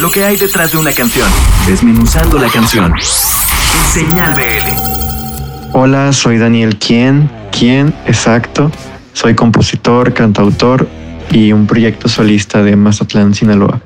[0.00, 1.28] lo que hay detrás de una canción,
[1.66, 2.92] desmenuzando la canción.
[3.92, 5.72] Señal BL.
[5.72, 7.30] Hola, soy Daniel Quien.
[7.50, 7.94] ¿Quién?
[8.06, 8.70] Exacto.
[9.12, 10.88] Soy compositor, cantautor
[11.30, 13.80] y un proyecto solista de Mazatlán, Sinaloa.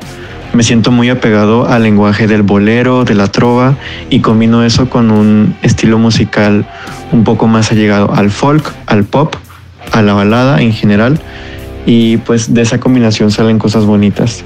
[0.52, 3.76] Me siento muy apegado al lenguaje del bolero, de la trova
[4.08, 6.66] y combino eso con un estilo musical
[7.12, 9.36] un poco más allegado al folk, al pop,
[9.92, 11.20] a la balada en general
[11.86, 14.44] y pues de esa combinación salen cosas bonitas.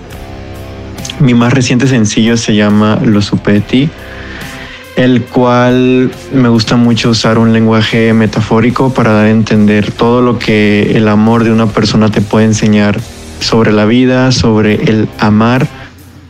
[1.20, 3.90] Mi más reciente sencillo se llama Lo supe de ti,
[4.96, 10.38] el cual me gusta mucho usar un lenguaje metafórico para dar a entender todo lo
[10.38, 13.00] que el amor de una persona te puede enseñar
[13.38, 15.68] sobre la vida, sobre el amar,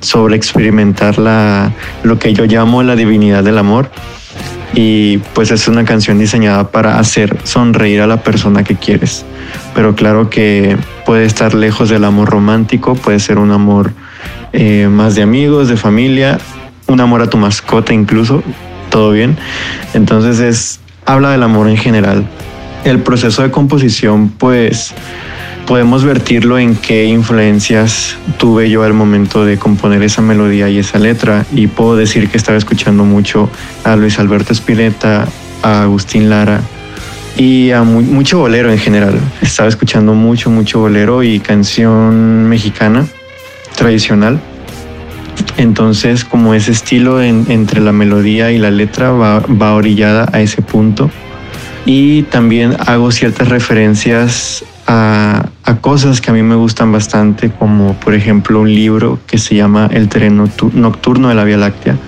[0.00, 3.90] sobre experimentar la, lo que yo llamo la divinidad del amor.
[4.74, 9.24] Y pues es una canción diseñada para hacer sonreír a la persona que quieres.
[9.74, 10.76] Pero claro que
[11.06, 13.92] puede estar lejos del amor romántico, puede ser un amor
[14.56, 16.38] eh, más de amigos, de familia,
[16.86, 18.40] un amor a tu mascota incluso,
[18.88, 19.37] todo bien.
[19.95, 22.24] Entonces es, habla del amor en general.
[22.84, 24.95] El proceso de composición, pues
[25.66, 31.01] podemos vertirlo en qué influencias tuve yo al momento de componer esa melodía y esa
[31.01, 31.45] letra.
[31.52, 33.51] Y puedo decir que estaba escuchando mucho
[33.82, 35.26] a Luis Alberto Spinetta,
[35.62, 36.60] a Agustín Lara
[37.36, 39.18] y a mucho bolero en general.
[39.42, 43.04] Estaba escuchando mucho, mucho bolero y canción mexicana
[43.76, 44.40] tradicional.
[45.56, 50.62] Entonces, como ese estilo entre la melodía y la letra va, va orillada a ese
[50.62, 51.10] punto.
[51.86, 55.46] Y también hago ciertas referencias a,
[55.80, 59.88] cosas que a mí me gustan bastante, como por ejemplo un libro que se llama
[59.92, 61.98] El terreno nocturno de la Vía Láctea,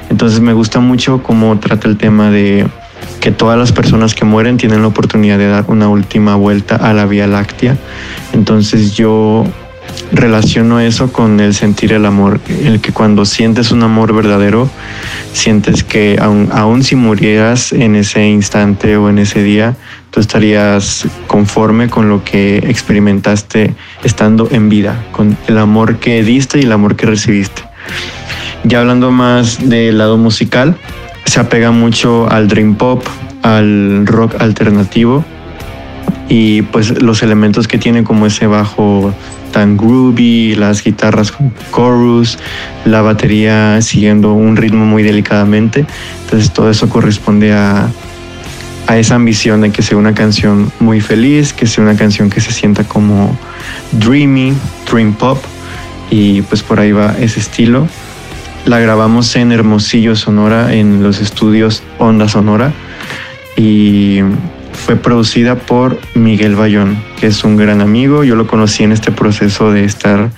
[0.10, 2.68] Entonces me gusta mucho cómo trata el tema de
[3.20, 6.94] que todas las personas que mueren tienen la oportunidad de dar una última vuelta a
[6.94, 7.78] la Vía Láctea.
[8.34, 9.46] Entonces yo
[10.12, 14.70] relaciono eso con el sentir el amor, el que cuando sientes un amor verdadero,
[15.34, 19.76] sientes que aun, aun si murieras en ese instante o en ese día,
[20.18, 26.58] tú estarías conforme con lo que experimentaste estando en vida, con el amor que diste
[26.58, 27.62] y el amor que recibiste.
[28.64, 30.76] Ya hablando más del lado musical,
[31.26, 33.06] se apega mucho al dream pop,
[33.44, 35.24] al rock alternativo
[36.30, 39.14] y pues los elementos que tiene como ese bajo
[39.52, 42.40] tan groovy, las guitarras con chorus,
[42.86, 45.86] la batería siguiendo un ritmo muy delicadamente.
[46.24, 47.92] Entonces todo eso corresponde a,
[48.88, 52.42] a esa ambición de que sea una canción muy feliz, que sea una canción que
[52.42, 53.38] se sienta como
[53.92, 54.54] dreamy,
[54.90, 55.38] dream pop
[56.10, 57.88] y pues por ahí va ese estilo.
[58.66, 62.74] La grabamos en Hermosillo, Sonora, en los estudios Onda Sonora
[63.58, 64.22] y
[64.72, 68.24] fue producida por Miguel Bayón, que es un gran amigo.
[68.24, 70.30] Yo lo conocí en este proceso de estar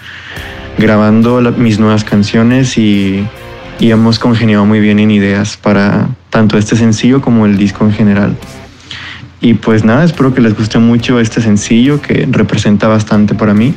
[0.77, 3.27] grabando mis nuevas canciones y,
[3.79, 7.93] y hemos congeniado muy bien en ideas para tanto este sencillo como el disco en
[7.93, 8.35] general.
[9.41, 13.73] Y pues nada, espero que les guste mucho este sencillo que representa bastante para mí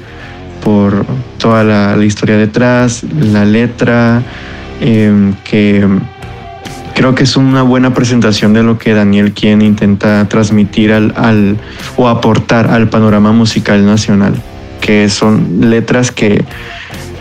[0.63, 1.05] por
[1.39, 4.23] toda la, historia detrás, la letra,
[4.81, 5.87] em, que
[6.95, 11.57] creo que es una buena presentación de lo que Daniel Quien intenta transmitir al, al,
[11.97, 14.35] o aportar al panorama musical nacional,
[14.81, 16.45] que son letras que,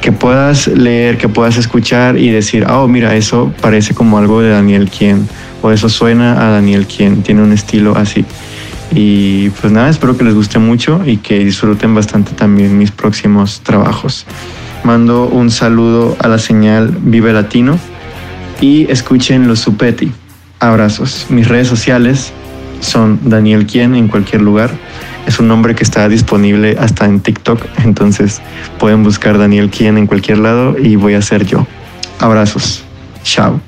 [0.02, 4.50] que puedas leer, que puedas escuchar y decir, oh, mira, eso parece como algo de
[4.50, 5.30] Daniel Quien,
[5.62, 8.26] o eso suena a Daniel Quien, tiene un estilo así.
[8.94, 13.62] Y pues nada, espero que les guste mucho y que disfruten bastante también mis próximos
[13.62, 14.26] trabajos.
[14.84, 17.78] Mando un saludo a la señal Vive Latino
[18.60, 20.12] y escuchen los Supeti.
[20.60, 21.28] Abrazos.
[21.30, 22.34] Mis redes sociales
[22.82, 24.72] son Daniel Quien en cualquier lugar.
[25.26, 28.42] Es un nombre que está disponible hasta en TikTok, entonces
[28.80, 31.66] pueden buscar Daniel Quien en cualquier lado y voy a ser yo.
[32.20, 32.84] Abrazos.
[33.24, 33.62] Chao.